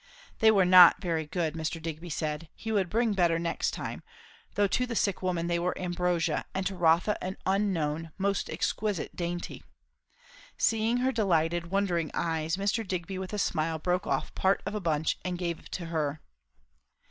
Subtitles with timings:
[0.39, 1.79] They were not very good, Mr.
[1.79, 4.01] Digby said; he would bring better next time;
[4.55, 9.15] though to the sick woman they were ambrosia, and to Rotha an unknown, most exquisite
[9.15, 9.61] dainty.
[10.57, 12.83] Seeing her delighted, wondering eyes, Mr.
[12.87, 16.19] Digby with a smile broke off part of a bunch and gave to her.